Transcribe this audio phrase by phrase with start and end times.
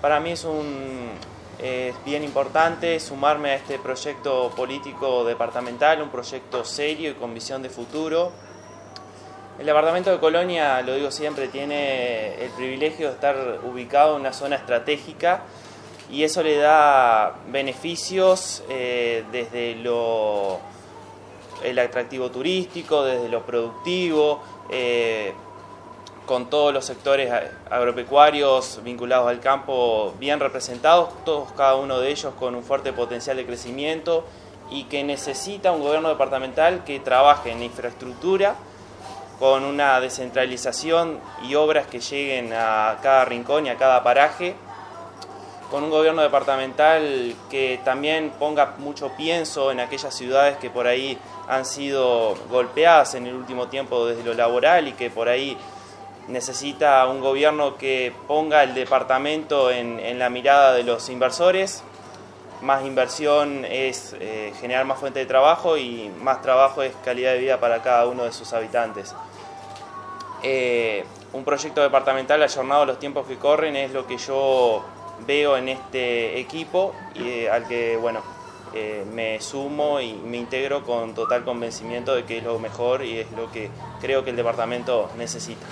[0.00, 1.10] para mí es un
[1.62, 7.62] es bien importante sumarme a este proyecto político departamental, un proyecto serio y con visión
[7.62, 8.32] de futuro.
[9.58, 14.32] El departamento de Colonia, lo digo siempre, tiene el privilegio de estar ubicado en una
[14.32, 15.42] zona estratégica
[16.10, 20.60] y eso le da beneficios eh, desde lo
[21.62, 25.34] el atractivo turístico, desde lo productivo, eh,
[26.30, 27.28] con todos los sectores
[27.68, 33.36] agropecuarios vinculados al campo bien representados, todos cada uno de ellos con un fuerte potencial
[33.36, 34.24] de crecimiento
[34.70, 38.54] y que necesita un gobierno departamental que trabaje en infraestructura
[39.40, 44.54] con una descentralización y obras que lleguen a cada rincón y a cada paraje,
[45.68, 51.18] con un gobierno departamental que también ponga mucho pienso en aquellas ciudades que por ahí
[51.48, 55.58] han sido golpeadas en el último tiempo desde lo laboral y que por ahí
[56.30, 61.82] necesita un gobierno que ponga el departamento en, la mirada de los inversores.
[62.62, 67.38] Más inversión es eh, generar más fuente de trabajo y más trabajo es calidad de
[67.38, 69.14] vida para cada uno de sus habitantes.
[70.42, 74.84] Eh, un proyecto departamental ayornado a los tiempos que corren es lo que yo
[75.26, 78.22] veo en este equipo y eh, al que bueno
[79.12, 83.30] me sumo y me integro con total convencimiento de que es lo mejor y es
[83.32, 83.68] lo que
[84.00, 85.66] creo que el departamento necesita.